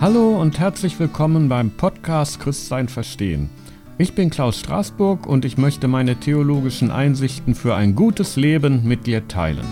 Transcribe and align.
Hallo 0.00 0.40
und 0.40 0.60
herzlich 0.60 1.00
willkommen 1.00 1.48
beim 1.48 1.72
Podcast 1.72 2.38
Christsein 2.38 2.86
verstehen. 2.86 3.50
Ich 3.98 4.14
bin 4.14 4.30
Klaus 4.30 4.60
Straßburg 4.60 5.26
und 5.26 5.44
ich 5.44 5.58
möchte 5.58 5.88
meine 5.88 6.14
theologischen 6.14 6.92
Einsichten 6.92 7.56
für 7.56 7.74
ein 7.74 7.96
gutes 7.96 8.36
Leben 8.36 8.86
mit 8.86 9.08
dir 9.08 9.26
teilen. 9.26 9.66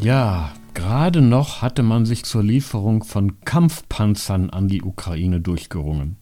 Ja, 0.00 0.50
gerade 0.74 1.20
noch 1.20 1.62
hatte 1.62 1.84
man 1.84 2.04
sich 2.04 2.24
zur 2.24 2.42
Lieferung 2.42 3.04
von 3.04 3.40
Kampfpanzern 3.42 4.50
an 4.50 4.66
die 4.66 4.82
Ukraine 4.82 5.40
durchgerungen. 5.40 6.16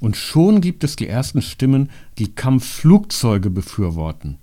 Und 0.00 0.16
schon 0.16 0.62
gibt 0.62 0.84
es 0.84 0.96
die 0.96 1.06
ersten 1.06 1.42
Stimmen, 1.42 1.90
die 2.16 2.34
Kampfflugzeuge 2.34 3.50
befürworten. 3.50 4.38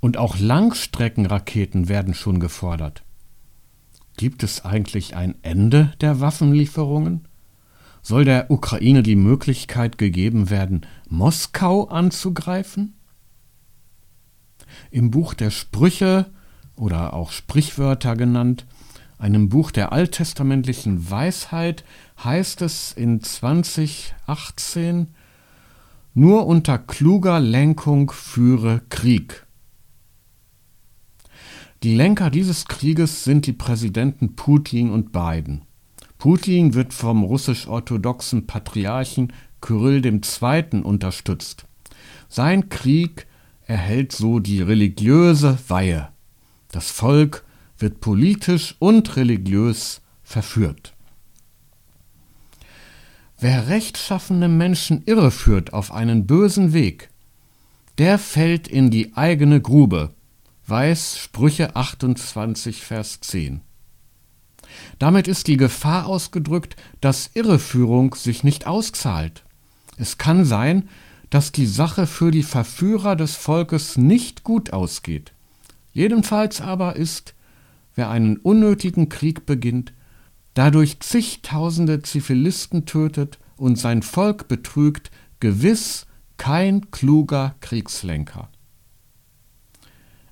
Und 0.00 0.16
auch 0.16 0.36
Langstreckenraketen 0.40 1.88
werden 1.88 2.14
schon 2.14 2.40
gefordert. 2.40 3.04
Gibt 4.18 4.42
es 4.42 4.64
eigentlich 4.64 5.14
ein 5.14 5.36
Ende 5.42 5.92
der 6.00 6.20
Waffenlieferungen? 6.20 7.28
Soll 8.02 8.24
der 8.24 8.50
Ukraine 8.50 9.04
die 9.04 9.14
Möglichkeit 9.14 9.96
gegeben 9.96 10.50
werden, 10.50 10.84
Moskau 11.08 11.84
anzugreifen? 11.84 12.94
Im 14.90 15.12
Buch 15.12 15.34
der 15.34 15.50
Sprüche 15.50 16.26
oder 16.74 17.14
auch 17.14 17.30
Sprichwörter 17.30 18.16
genannt, 18.16 18.66
einem 19.18 19.48
Buch 19.50 19.70
der 19.70 19.92
alttestamentlichen 19.92 21.08
Weisheit, 21.08 21.84
heißt 22.24 22.62
es 22.62 22.92
in 22.92 23.22
2018, 23.22 25.14
nur 26.14 26.44
unter 26.46 26.76
kluger 26.76 27.38
Lenkung 27.38 28.10
führe 28.10 28.82
Krieg. 28.90 29.46
Die 31.84 31.94
Lenker 31.94 32.30
dieses 32.30 32.64
Krieges 32.64 33.22
sind 33.22 33.46
die 33.46 33.52
Präsidenten 33.52 34.34
Putin 34.34 34.90
und 34.90 35.12
Biden. 35.12 35.62
Putin 36.18 36.74
wird 36.74 36.92
vom 36.92 37.22
russisch-orthodoxen 37.22 38.48
Patriarchen 38.48 39.32
Kyrill 39.60 40.04
II. 40.04 40.80
unterstützt. 40.82 41.66
Sein 42.28 42.68
Krieg 42.68 43.28
erhält 43.64 44.10
so 44.10 44.40
die 44.40 44.60
religiöse 44.60 45.56
Weihe. 45.68 46.08
Das 46.72 46.90
Volk 46.90 47.44
wird 47.78 48.00
politisch 48.00 48.74
und 48.80 49.14
religiös 49.16 50.00
verführt. 50.24 50.94
Wer 53.38 53.68
rechtschaffene 53.68 54.48
Menschen 54.48 55.04
irreführt 55.06 55.72
auf 55.72 55.92
einen 55.92 56.26
bösen 56.26 56.72
Weg, 56.72 57.10
der 57.98 58.18
fällt 58.18 58.66
in 58.66 58.90
die 58.90 59.16
eigene 59.16 59.60
Grube, 59.60 60.10
weiß 60.68 61.18
Sprüche 61.18 61.76
28, 61.76 62.82
Vers 62.82 63.20
10. 63.20 63.62
Damit 64.98 65.26
ist 65.26 65.46
die 65.46 65.56
Gefahr 65.56 66.06
ausgedrückt, 66.06 66.76
dass 67.00 67.30
Irreführung 67.34 68.14
sich 68.14 68.44
nicht 68.44 68.66
auszahlt. 68.66 69.44
Es 69.96 70.18
kann 70.18 70.44
sein, 70.44 70.88
dass 71.30 71.52
die 71.52 71.66
Sache 71.66 72.06
für 72.06 72.30
die 72.30 72.42
Verführer 72.42 73.16
des 73.16 73.34
Volkes 73.34 73.96
nicht 73.96 74.44
gut 74.44 74.72
ausgeht. 74.72 75.32
Jedenfalls 75.92 76.60
aber 76.60 76.96
ist, 76.96 77.34
wer 77.94 78.10
einen 78.10 78.36
unnötigen 78.36 79.08
Krieg 79.08 79.46
beginnt, 79.46 79.92
dadurch 80.54 81.00
zigtausende 81.00 82.02
Zivilisten 82.02 82.84
tötet 82.84 83.38
und 83.56 83.78
sein 83.78 84.02
Volk 84.02 84.48
betrügt, 84.48 85.10
gewiss 85.40 86.06
kein 86.36 86.90
kluger 86.90 87.54
Kriegslenker. 87.60 88.50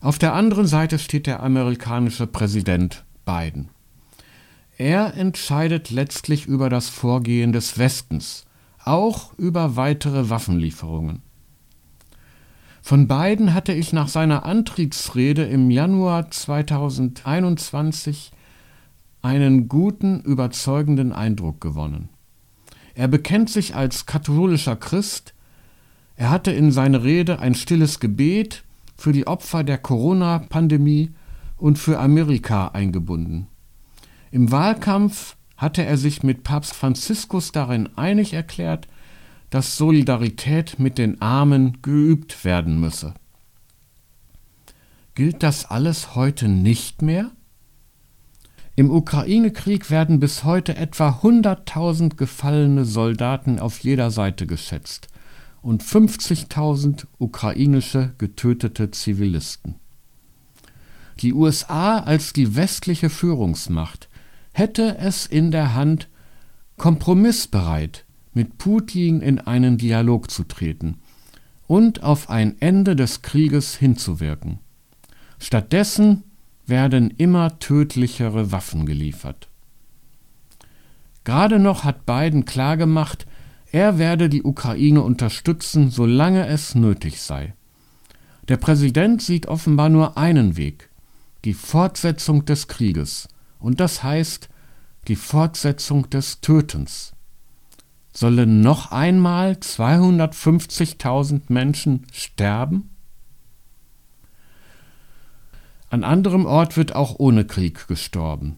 Auf 0.07 0.19
der 0.21 0.35
anderen 0.35 0.69
Seite 0.69 1.01
steht 1.01 1.27
der 1.27 1.43
amerikanische 1.43 2.29
Präsident 2.29 3.05
Biden. 3.25 3.71
Er 4.79 5.15
entscheidet 5.15 5.91
letztlich 5.91 6.47
über 6.47 6.71
das 6.71 6.89
Vorgehen 6.89 7.51
des 7.51 7.77
Westens, 7.77 8.45
auch 8.85 9.37
über 9.37 9.75
weitere 9.75 10.31
Waffenlieferungen. 10.31 11.23
Von 12.83 13.09
Biden 13.09 13.53
hatte 13.53 13.73
ich 13.73 13.93
nach 13.93 14.07
seiner 14.07 14.45
Antrittsrede 14.45 15.43
im 15.43 15.73
Januar 15.73 16.31
2021 16.31 18.31
einen 19.23 19.67
guten, 19.67 20.21
überzeugenden 20.21 21.13
Eindruck 21.13 21.61
gewonnen. 21.61 22.11
Er 22.95 23.09
bekennt 23.09 23.51
sich 23.51 23.75
als 23.75 24.07
katholischer 24.07 24.77
Christ, 24.77 25.35
er 26.15 26.31
hatte 26.31 26.53
in 26.53 26.71
seine 26.71 27.03
Rede 27.03 27.41
ein 27.41 27.57
stilles 27.57 27.99
Gebet 27.99 28.63
für 28.97 29.13
die 29.13 29.27
Opfer 29.27 29.65
der 29.65 29.79
Corona-Pandemie 29.79 31.11
und 31.57 31.79
für 31.79 31.99
Amerika 31.99 32.69
eingebunden. 32.69 33.47
Im 34.31 34.51
Wahlkampf 34.51 35.37
hatte 35.57 35.85
er 35.85 35.97
sich 35.97 36.23
mit 36.23 36.43
Papst 36.43 36.75
Franziskus 36.75 37.53
darin 37.53 37.89
einig 37.97 38.33
erklärt, 38.33 38.89
dass 39.51 39.77
Solidarität 39.77 40.79
mit 40.79 40.99
den 40.99 41.23
Armen 41.23 41.81
geübt 41.83 42.45
werden 42.45 42.81
müsse. 42.81 43.15
Gilt 45.15 45.43
das 45.43 45.65
alles 45.71 46.15
heute 46.15 46.49
nicht 46.49 47.01
mehr? 47.01 47.31
Im 48.75 48.91
Ukraine-Krieg 48.91 49.91
werden 49.91 50.21
bis 50.21 50.45
heute 50.45 50.77
etwa 50.77 51.21
100.000 51.23 52.17
gefallene 52.17 52.85
Soldaten 52.85 53.59
auf 53.59 53.79
jeder 53.79 54.11
Seite 54.11 54.47
geschätzt 54.47 55.09
und 55.67 55.83
50.000 55.83 57.07
ukrainische 57.19 58.15
getötete 58.19 58.93
Zivilisten. 58.93 59.75
Die 61.21 61.33
USA 61.33 61.99
als 61.99 62.33
die 62.33 62.55
westliche 62.55 63.11
Führungsmacht 63.11 64.09
hätte 64.53 64.99
es 64.99 65.27
in 65.27 65.51
der 65.51 65.75
Hand, 65.75 66.09
kompromissbereit 66.77 68.05
mit 68.33 68.59
Putin 68.59 69.21
in 69.21 69.41
einen 69.41 69.77
Dialog 69.77 70.31
zu 70.31 70.45
treten 70.45 70.99
und 71.67 72.05
auf 72.05 72.31
ein 72.31 72.61
Ende 72.61 72.95
des 72.95 73.23
Krieges 73.23 73.75
hinzuwirken. 73.75 74.61
Stattdessen 75.41 76.23
werden 76.67 77.11
immer 77.11 77.59
tödlichere 77.59 78.53
Waffen 78.53 78.87
geliefert. 78.87 79.49
Gerade 81.25 81.59
noch 81.59 81.83
hat 81.83 82.07
Biden 82.07 82.45
klargemacht, 82.45 83.27
er 83.77 83.99
werde 83.99 84.31
die 84.31 84.43
Ukraine 84.43 85.03
unterstützen, 85.03 85.91
solange 85.91 86.47
es 86.47 86.75
nötig 86.75 87.21
sei. 87.21 87.53
Der 88.49 88.57
Präsident 88.57 89.21
sieht 89.21 89.49
offenbar 89.49 89.91
nur 89.91 90.17
einen 90.17 90.57
Weg, 90.57 90.89
die 91.45 91.53
Fortsetzung 91.53 92.47
des 92.47 92.69
Krieges, 92.69 93.29
und 93.59 93.79
das 93.79 94.03
heißt 94.03 94.49
die 95.09 95.17
Fortsetzung 95.17 96.09
des 96.09 96.41
Tötens. 96.41 97.13
Sollen 98.15 98.63
noch 98.63 98.93
einmal 98.93 99.53
250.000 99.53 101.43
Menschen 101.49 102.07
sterben? 102.13 102.89
An 105.91 106.03
anderem 106.03 106.47
Ort 106.47 106.79
wird 106.79 106.97
auch 106.97 107.17
ohne 107.19 107.45
Krieg 107.45 107.87
gestorben. 107.89 108.57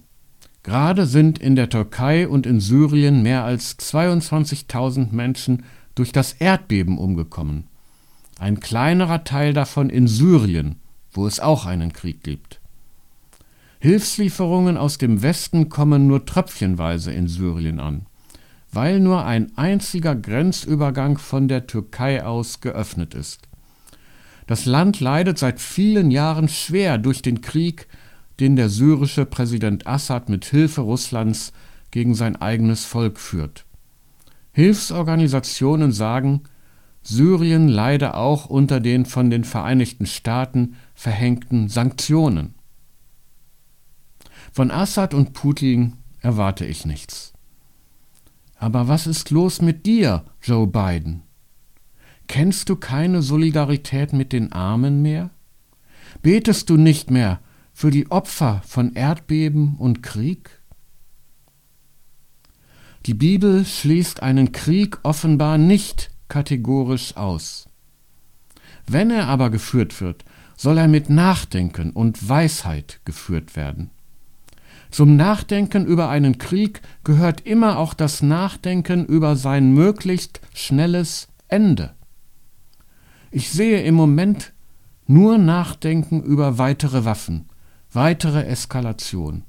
Gerade 0.62 1.06
sind 1.06 1.38
in 1.38 1.56
der 1.56 1.68
Türkei 1.68 2.28
und 2.28 2.46
in 2.46 2.60
Syrien 2.60 3.22
mehr 3.22 3.44
als 3.44 3.78
22.000 3.78 5.12
Menschen 5.12 5.64
durch 5.94 6.12
das 6.12 6.32
Erdbeben 6.32 6.98
umgekommen. 6.98 7.64
Ein 8.38 8.60
kleinerer 8.60 9.24
Teil 9.24 9.52
davon 9.52 9.90
in 9.90 10.06
Syrien, 10.06 10.76
wo 11.12 11.26
es 11.26 11.40
auch 11.40 11.66
einen 11.66 11.92
Krieg 11.92 12.22
gibt. 12.22 12.60
Hilfslieferungen 13.80 14.76
aus 14.76 14.98
dem 14.98 15.22
Westen 15.22 15.68
kommen 15.68 16.06
nur 16.06 16.26
tröpfchenweise 16.26 17.12
in 17.12 17.28
Syrien 17.28 17.78
an, 17.78 18.06
weil 18.72 19.00
nur 19.00 19.24
ein 19.24 19.56
einziger 19.56 20.16
Grenzübergang 20.16 21.18
von 21.18 21.48
der 21.48 21.66
Türkei 21.66 22.24
aus 22.24 22.60
geöffnet 22.60 23.14
ist. 23.14 23.48
Das 24.48 24.66
Land 24.66 25.00
leidet 25.00 25.38
seit 25.38 25.60
vielen 25.60 26.10
Jahren 26.10 26.48
schwer 26.48 26.98
durch 26.98 27.22
den 27.22 27.40
Krieg 27.40 27.86
den 28.40 28.56
der 28.56 28.68
syrische 28.68 29.26
Präsident 29.26 29.86
Assad 29.86 30.28
mit 30.28 30.44
Hilfe 30.44 30.82
Russlands 30.82 31.52
gegen 31.90 32.14
sein 32.14 32.36
eigenes 32.36 32.84
Volk 32.84 33.18
führt. 33.18 33.64
Hilfsorganisationen 34.52 35.92
sagen, 35.92 36.42
Syrien 37.02 37.68
leide 37.68 38.14
auch 38.14 38.46
unter 38.46 38.80
den 38.80 39.06
von 39.06 39.30
den 39.30 39.44
Vereinigten 39.44 40.06
Staaten 40.06 40.76
verhängten 40.94 41.68
Sanktionen. 41.68 42.54
Von 44.52 44.70
Assad 44.70 45.14
und 45.14 45.32
Putin 45.32 45.94
erwarte 46.20 46.64
ich 46.64 46.84
nichts. 46.84 47.32
Aber 48.56 48.88
was 48.88 49.06
ist 49.06 49.30
los 49.30 49.62
mit 49.62 49.86
dir, 49.86 50.24
Joe 50.42 50.66
Biden? 50.66 51.22
Kennst 52.26 52.68
du 52.68 52.76
keine 52.76 53.22
Solidarität 53.22 54.12
mit 54.12 54.32
den 54.32 54.52
Armen 54.52 55.00
mehr? 55.00 55.30
Betest 56.22 56.68
du 56.68 56.76
nicht 56.76 57.10
mehr 57.10 57.40
für 57.78 57.92
die 57.92 58.10
Opfer 58.10 58.60
von 58.66 58.94
Erdbeben 58.94 59.76
und 59.78 60.02
Krieg? 60.02 60.50
Die 63.06 63.14
Bibel 63.14 63.64
schließt 63.64 64.20
einen 64.20 64.50
Krieg 64.50 64.98
offenbar 65.04 65.58
nicht 65.58 66.10
kategorisch 66.26 67.16
aus. 67.16 67.68
Wenn 68.88 69.12
er 69.12 69.28
aber 69.28 69.50
geführt 69.50 70.00
wird, 70.00 70.24
soll 70.56 70.76
er 70.76 70.88
mit 70.88 71.08
Nachdenken 71.08 71.92
und 71.92 72.28
Weisheit 72.28 72.98
geführt 73.04 73.54
werden. 73.54 73.90
Zum 74.90 75.14
Nachdenken 75.14 75.86
über 75.86 76.08
einen 76.08 76.38
Krieg 76.38 76.80
gehört 77.04 77.42
immer 77.46 77.78
auch 77.78 77.94
das 77.94 78.22
Nachdenken 78.22 79.06
über 79.06 79.36
sein 79.36 79.72
möglichst 79.72 80.40
schnelles 80.52 81.28
Ende. 81.46 81.94
Ich 83.30 83.50
sehe 83.50 83.82
im 83.82 83.94
Moment 83.94 84.52
nur 85.06 85.38
Nachdenken 85.38 86.24
über 86.24 86.58
weitere 86.58 87.04
Waffen, 87.04 87.47
weitere 87.92 88.44
Eskalation. 88.44 89.44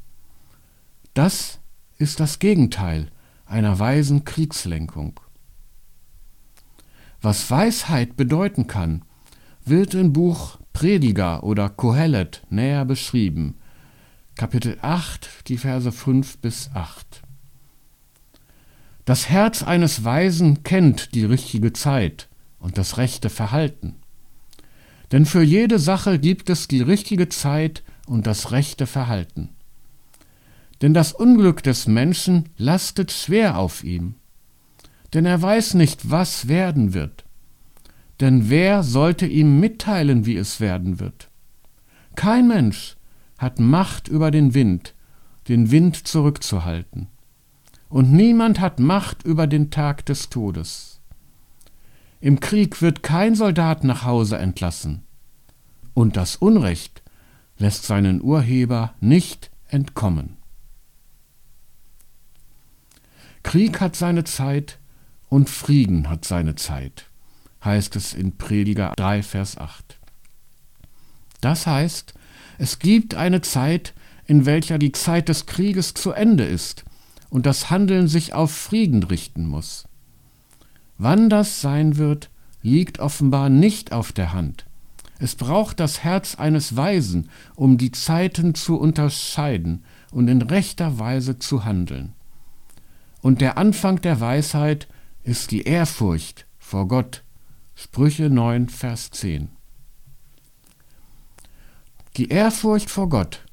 Das 1.13 1.59
ist 1.97 2.19
das 2.19 2.39
Gegenteil 2.39 3.11
einer 3.45 3.79
weisen 3.79 4.23
Kriegslenkung. 4.23 5.19
Was 7.21 7.49
Weisheit 7.51 8.15
bedeuten 8.15 8.67
kann, 8.67 9.03
wird 9.65 9.93
im 9.93 10.13
Buch 10.13 10.57
Prediger 10.71 11.43
oder 11.43 11.69
Kohelet 11.69 12.43
näher 12.49 12.85
beschrieben. 12.85 13.55
Kapitel 14.35 14.77
8, 14.81 15.47
die 15.47 15.57
Verse 15.57 15.91
5 15.91 16.37
bis 16.37 16.69
8. 16.73 17.21
Das 19.03 19.27
Herz 19.27 19.63
eines 19.63 20.03
Weisen 20.05 20.63
kennt 20.63 21.13
die 21.15 21.25
richtige 21.25 21.73
Zeit 21.73 22.29
und 22.59 22.77
das 22.77 22.97
rechte 22.97 23.29
Verhalten. 23.29 23.95
Denn 25.11 25.25
für 25.25 25.41
jede 25.41 25.79
Sache 25.79 26.19
gibt 26.19 26.49
es 26.49 26.67
die 26.67 26.81
richtige 26.81 27.27
Zeit 27.27 27.83
und 28.09 28.25
das 28.25 28.51
rechte 28.51 28.87
Verhalten. 28.87 29.49
Denn 30.81 30.93
das 30.93 31.13
Unglück 31.13 31.61
des 31.61 31.87
Menschen 31.87 32.49
lastet 32.57 33.11
schwer 33.11 33.57
auf 33.57 33.83
ihm, 33.83 34.15
denn 35.13 35.25
er 35.25 35.41
weiß 35.41 35.75
nicht, 35.75 36.09
was 36.09 36.47
werden 36.47 36.93
wird. 36.93 37.25
Denn 38.19 38.49
wer 38.49 38.83
sollte 38.83 39.25
ihm 39.25 39.59
mitteilen, 39.59 40.25
wie 40.25 40.35
es 40.35 40.59
werden 40.59 40.99
wird? 40.99 41.29
Kein 42.15 42.47
Mensch 42.47 42.97
hat 43.37 43.59
Macht 43.59 44.07
über 44.07 44.31
den 44.31 44.53
Wind, 44.53 44.93
den 45.47 45.71
Wind 45.71 46.07
zurückzuhalten. 46.07 47.07
Und 47.87 48.11
niemand 48.11 48.59
hat 48.59 48.79
Macht 48.79 49.23
über 49.23 49.47
den 49.47 49.71
Tag 49.71 50.05
des 50.05 50.29
Todes. 50.29 50.99
Im 52.19 52.39
Krieg 52.39 52.81
wird 52.81 53.03
kein 53.03 53.35
Soldat 53.35 53.83
nach 53.83 54.03
Hause 54.03 54.37
entlassen. 54.37 55.03
Und 55.93 56.17
das 56.17 56.35
Unrecht 56.35 57.01
lässt 57.59 57.85
seinen 57.85 58.21
Urheber 58.21 58.95
nicht 58.99 59.51
entkommen. 59.67 60.37
Krieg 63.43 63.79
hat 63.79 63.95
seine 63.95 64.23
Zeit 64.23 64.79
und 65.29 65.49
Frieden 65.49 66.09
hat 66.09 66.25
seine 66.25 66.55
Zeit 66.55 67.09
heißt 67.63 67.95
es 67.95 68.13
in 68.13 68.37
Prediger 68.37 68.93
3, 68.95 69.23
Vers 69.23 69.57
8. 69.57 69.99
Das 71.41 71.67
heißt, 71.67 72.13
es 72.57 72.79
gibt 72.79 73.15
eine 73.15 73.41
Zeit, 73.41 73.93
in 74.25 74.45
welcher 74.45 74.77
die 74.77 74.91
Zeit 74.91 75.29
des 75.29 75.45
Krieges 75.45 75.93
zu 75.93 76.11
Ende 76.11 76.43
ist 76.45 76.83
und 77.29 77.45
das 77.45 77.69
Handeln 77.69 78.07
sich 78.07 78.33
auf 78.33 78.51
Frieden 78.51 79.03
richten 79.03 79.45
muss. 79.45 79.87
Wann 80.97 81.29
das 81.29 81.61
sein 81.61 81.97
wird, 81.97 82.29
liegt 82.61 82.99
offenbar 82.99 83.49
nicht 83.49 83.93
auf 83.93 84.11
der 84.11 84.33
Hand. 84.33 84.65
Es 85.19 85.35
braucht 85.35 85.81
das 85.81 86.03
Herz 86.03 86.35
eines 86.35 86.77
Weisen, 86.77 87.29
um 87.55 87.77
die 87.77 87.91
Zeiten 87.91 88.55
zu 88.55 88.79
unterscheiden 88.79 89.83
und 90.11 90.29
in 90.29 90.41
rechter 90.41 90.97
Weise 90.97 91.37
zu 91.39 91.65
handeln. 91.65 92.13
Und 93.21 93.41
der 93.41 93.57
Anfang 93.57 94.01
der 94.01 94.21
Weisheit 94.21 94.87
ist 95.23 95.51
die 95.51 95.63
Ehrfurcht 95.63 96.45
vor 96.57 96.87
Gott, 96.87 97.23
Sprüche 97.75 98.29
9, 98.29 98.69
Vers 98.69 99.11
10. 99.11 99.49
Die 102.15 102.29
Ehrfurcht 102.29 102.89
vor 102.89 103.09
Gott 103.09 103.45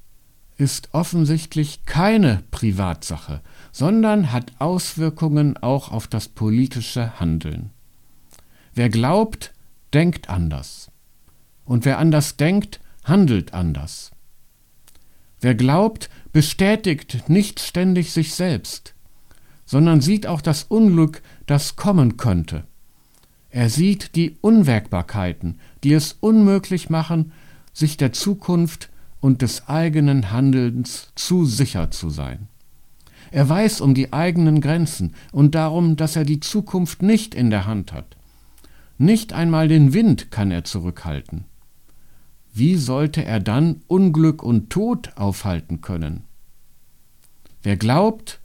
ist 0.56 0.88
offensichtlich 0.92 1.84
keine 1.84 2.42
Privatsache, 2.50 3.42
sondern 3.72 4.32
hat 4.32 4.52
Auswirkungen 4.60 5.56
auch 5.56 5.90
auf 5.90 6.06
das 6.06 6.28
politische 6.28 7.18
Handeln. 7.20 7.70
Wer 8.72 8.88
glaubt, 8.88 9.52
denkt 9.92 10.30
anders. 10.30 10.90
Und 11.66 11.84
wer 11.84 11.98
anders 11.98 12.36
denkt, 12.36 12.80
handelt 13.04 13.52
anders. 13.52 14.12
Wer 15.40 15.54
glaubt, 15.54 16.08
bestätigt 16.32 17.28
nicht 17.28 17.60
ständig 17.60 18.12
sich 18.12 18.34
selbst, 18.34 18.94
sondern 19.66 20.00
sieht 20.00 20.26
auch 20.26 20.40
das 20.40 20.62
Unglück, 20.64 21.22
das 21.44 21.76
kommen 21.76 22.16
könnte 22.16 22.64
er 23.56 23.70
sieht 23.70 24.16
die 24.16 24.36
Unwägbarkeiten, 24.42 25.58
die 25.82 25.94
es 25.94 26.18
unmöglich 26.20 26.90
machen, 26.90 27.32
sich 27.72 27.96
der 27.96 28.12
Zukunft 28.12 28.90
und 29.22 29.40
des 29.40 29.66
eigenen 29.66 30.30
Handelns 30.30 31.10
zu 31.14 31.46
sicher 31.46 31.90
zu 31.90 32.10
sein. 32.10 32.48
Er 33.30 33.48
weiß 33.48 33.80
um 33.80 33.94
die 33.94 34.12
eigenen 34.12 34.60
Grenzen 34.60 35.14
und 35.32 35.54
darum, 35.54 35.96
dass 35.96 36.16
er 36.16 36.26
die 36.26 36.40
Zukunft 36.40 37.00
nicht 37.00 37.34
in 37.34 37.48
der 37.48 37.64
Hand 37.64 37.94
hat. 37.94 38.18
Nicht 38.98 39.32
einmal 39.32 39.68
den 39.68 39.94
Wind 39.94 40.30
kann 40.30 40.50
er 40.50 40.64
zurückhalten. 40.64 41.44
Wie 42.58 42.76
sollte 42.76 43.22
er 43.22 43.38
dann 43.38 43.82
Unglück 43.86 44.42
und 44.42 44.70
Tod 44.70 45.12
aufhalten 45.16 45.82
können? 45.82 46.22
Wer 47.62 47.76
glaubt, 47.76 48.40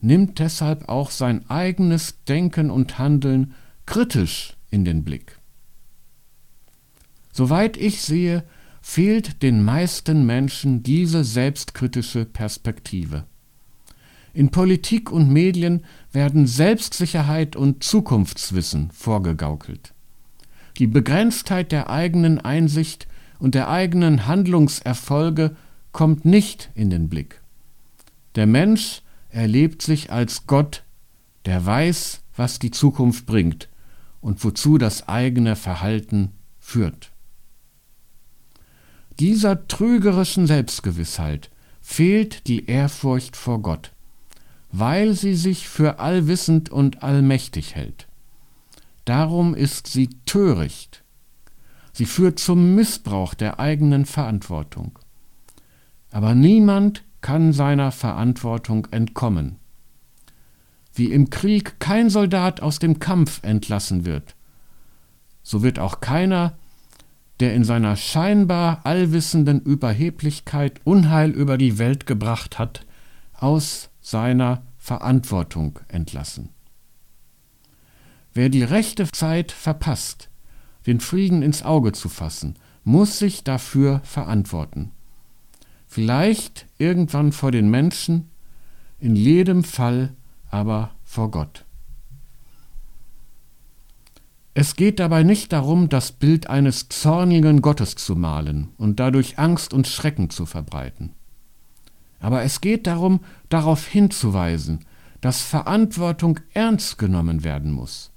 nimmt 0.00 0.38
deshalb 0.38 0.88
auch 0.88 1.10
sein 1.10 1.44
eigenes 1.50 2.24
Denken 2.24 2.70
und 2.70 2.98
Handeln 2.98 3.52
kritisch 3.84 4.56
in 4.70 4.86
den 4.86 5.04
Blick. 5.04 5.38
Soweit 7.32 7.76
ich 7.76 8.00
sehe, 8.00 8.44
fehlt 8.80 9.42
den 9.42 9.62
meisten 9.62 10.24
Menschen 10.24 10.82
diese 10.82 11.22
selbstkritische 11.22 12.24
Perspektive. 12.24 13.26
In 14.32 14.50
Politik 14.50 15.12
und 15.12 15.30
Medien 15.30 15.84
werden 16.12 16.46
Selbstsicherheit 16.46 17.56
und 17.56 17.84
Zukunftswissen 17.84 18.90
vorgegaukelt. 18.90 19.92
Die 20.78 20.86
Begrenztheit 20.86 21.72
der 21.72 21.90
eigenen 21.90 22.38
Einsicht 22.40 23.06
und 23.40 23.54
der 23.54 23.68
eigenen 23.68 24.26
Handlungserfolge 24.26 25.56
kommt 25.92 26.24
nicht 26.24 26.70
in 26.74 26.90
den 26.90 27.08
Blick. 27.08 27.40
Der 28.36 28.46
Mensch 28.46 29.02
erlebt 29.30 29.82
sich 29.82 30.12
als 30.12 30.46
Gott, 30.46 30.84
der 31.46 31.64
weiß, 31.64 32.20
was 32.36 32.58
die 32.58 32.70
Zukunft 32.70 33.26
bringt 33.26 33.68
und 34.20 34.44
wozu 34.44 34.78
das 34.78 35.08
eigene 35.08 35.56
Verhalten 35.56 36.30
führt. 36.58 37.10
Dieser 39.18 39.66
trügerischen 39.66 40.46
Selbstgewissheit 40.46 41.50
fehlt 41.80 42.46
die 42.46 42.66
Ehrfurcht 42.66 43.36
vor 43.36 43.60
Gott, 43.60 43.92
weil 44.70 45.14
sie 45.14 45.34
sich 45.34 45.68
für 45.68 45.98
allwissend 45.98 46.70
und 46.70 47.02
allmächtig 47.02 47.74
hält. 47.74 48.06
Darum 49.04 49.54
ist 49.54 49.88
sie 49.88 50.08
töricht. 50.24 51.02
Sie 52.00 52.06
führt 52.06 52.38
zum 52.38 52.74
Missbrauch 52.74 53.34
der 53.34 53.60
eigenen 53.60 54.06
Verantwortung. 54.06 54.98
Aber 56.10 56.34
niemand 56.34 57.04
kann 57.20 57.52
seiner 57.52 57.92
Verantwortung 57.92 58.86
entkommen 58.90 59.58
wie 60.94 61.12
im 61.12 61.28
Krieg 61.28 61.78
kein 61.78 62.08
Soldat 62.08 62.62
aus 62.62 62.78
dem 62.78 63.00
Kampf 63.00 63.42
entlassen 63.42 64.06
wird, 64.06 64.34
so 65.42 65.62
wird 65.62 65.78
auch 65.78 66.00
keiner, 66.00 66.56
der 67.38 67.52
in 67.52 67.64
seiner 67.64 67.96
scheinbar 67.96 68.80
allwissenden 68.84 69.60
Überheblichkeit 69.60 70.80
Unheil 70.84 71.30
über 71.32 71.58
die 71.58 71.76
Welt 71.76 72.06
gebracht 72.06 72.58
hat, 72.58 72.86
aus 73.34 73.90
seiner 74.00 74.62
Verantwortung 74.78 75.78
entlassen. 75.88 76.48
Wer 78.32 78.48
die 78.48 78.62
rechte 78.62 79.06
Zeit 79.12 79.52
verpasst, 79.52 80.29
den 80.90 80.98
Frieden 80.98 81.42
ins 81.42 81.62
Auge 81.62 81.92
zu 81.92 82.08
fassen, 82.08 82.56
muss 82.82 83.20
sich 83.20 83.44
dafür 83.44 84.00
verantworten. 84.02 84.90
Vielleicht 85.86 86.66
irgendwann 86.78 87.30
vor 87.30 87.52
den 87.52 87.70
Menschen, 87.70 88.28
in 88.98 89.14
jedem 89.14 89.62
Fall 89.62 90.14
aber 90.50 90.90
vor 91.04 91.30
Gott. 91.30 91.64
Es 94.52 94.74
geht 94.74 94.98
dabei 94.98 95.22
nicht 95.22 95.52
darum, 95.52 95.88
das 95.88 96.10
Bild 96.10 96.50
eines 96.50 96.88
zornigen 96.88 97.62
Gottes 97.62 97.94
zu 97.94 98.16
malen 98.16 98.70
und 98.76 98.98
dadurch 98.98 99.38
Angst 99.38 99.72
und 99.72 99.86
Schrecken 99.86 100.28
zu 100.28 100.44
verbreiten. 100.44 101.12
Aber 102.18 102.42
es 102.42 102.60
geht 102.60 102.88
darum, 102.88 103.20
darauf 103.48 103.86
hinzuweisen, 103.86 104.84
dass 105.20 105.40
Verantwortung 105.40 106.40
ernst 106.52 106.98
genommen 106.98 107.44
werden 107.44 107.70
muss 107.70 108.09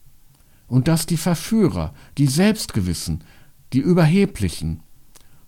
und 0.73 0.87
dass 0.87 1.05
die 1.05 1.17
Verführer, 1.17 1.93
die 2.17 2.25
Selbstgewissen, 2.25 3.23
die 3.73 3.79
Überheblichen, 3.79 4.79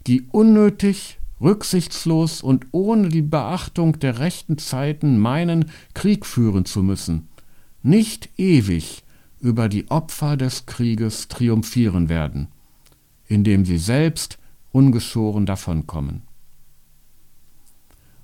die 0.06 0.22
unnötig 0.32 1.18
rücksichtslos 1.42 2.44
und 2.44 2.68
ohne 2.72 3.10
die 3.10 3.24
Beachtung 3.24 3.98
der 3.98 4.20
rechten 4.20 4.60
Zeiten 4.60 5.18
meinen, 5.18 5.72
Krieg 5.96 6.28
führen 6.28 6.66
zu 6.66 6.84
müssen, 6.84 7.28
nicht 7.82 8.30
ewig 8.38 9.04
über 9.40 9.68
die 9.68 9.90
Opfer 9.90 10.38
des 10.38 10.68
Krieges 10.68 11.28
triumphieren 11.28 12.08
werden, 12.08 12.50
indem 13.28 13.66
sie 13.66 13.80
selbst 13.80 14.38
ungeschoren 14.72 15.48
davonkommen. 15.48 16.22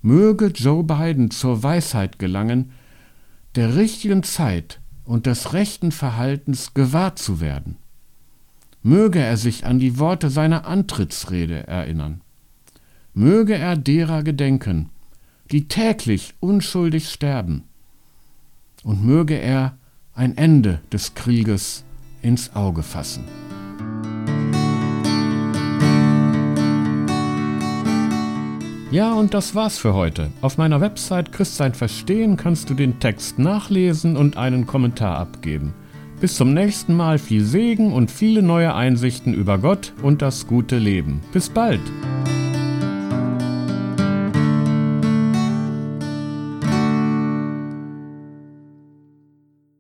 möge 0.03 0.51
Joe 0.53 0.83
Biden 0.83 1.31
zur 1.31 1.63
Weisheit 1.63 2.19
gelangen, 2.19 2.73
der 3.55 3.75
richtigen 3.75 4.21
Zeit 4.21 4.81
und 5.05 5.25
des 5.25 5.53
rechten 5.53 5.91
Verhaltens 5.91 6.73
gewahrt 6.73 7.19
zu 7.19 7.39
werden. 7.39 7.77
Möge 8.83 9.19
er 9.19 9.37
sich 9.37 9.65
an 9.65 9.79
die 9.79 9.99
Worte 9.99 10.29
seiner 10.29 10.65
Antrittsrede 10.65 11.67
erinnern. 11.67 12.21
Möge 13.13 13.55
er 13.55 13.77
derer 13.77 14.23
gedenken, 14.23 14.89
die 15.51 15.67
täglich 15.67 16.33
unschuldig 16.39 17.09
sterben. 17.09 17.63
Und 18.83 19.05
möge 19.05 19.35
er 19.35 19.77
ein 20.15 20.37
Ende 20.37 20.81
des 20.91 21.13
Krieges 21.13 21.83
ins 22.21 22.55
Auge 22.55 22.83
fassen. 22.83 23.50
Ja, 28.91 29.13
und 29.13 29.33
das 29.33 29.55
war's 29.55 29.77
für 29.77 29.93
heute. 29.93 30.31
Auf 30.41 30.57
meiner 30.57 30.81
Website 30.81 31.31
Christsein 31.31 31.73
Verstehen 31.73 32.35
kannst 32.35 32.69
du 32.69 32.73
den 32.73 32.99
Text 32.99 33.39
nachlesen 33.39 34.17
und 34.17 34.35
einen 34.35 34.67
Kommentar 34.67 35.17
abgeben. 35.17 35.73
Bis 36.19 36.35
zum 36.35 36.53
nächsten 36.53 36.95
Mal 36.97 37.17
viel 37.17 37.45
Segen 37.45 37.93
und 37.93 38.11
viele 38.11 38.41
neue 38.41 38.75
Einsichten 38.75 39.33
über 39.33 39.59
Gott 39.59 39.93
und 40.03 40.21
das 40.21 40.45
gute 40.45 40.77
Leben. 40.77 41.21
Bis 41.31 41.47
bald! 41.47 41.79